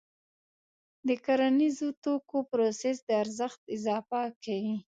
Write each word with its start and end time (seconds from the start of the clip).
د 1.07 1.09
کرنیزو 1.25 1.87
توکو 2.03 2.37
پروسس 2.49 2.97
د 3.07 3.09
ارزښت 3.23 3.61
اضافه 3.75 4.21
کوي. 4.43 4.77